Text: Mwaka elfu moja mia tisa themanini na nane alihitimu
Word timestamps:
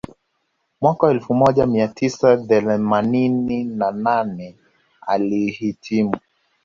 Mwaka 0.81 1.11
elfu 1.11 1.33
moja 1.33 1.65
mia 1.65 1.87
tisa 1.87 2.37
themanini 2.37 3.63
na 3.63 3.91
nane 3.91 4.55
alihitimu 5.01 6.15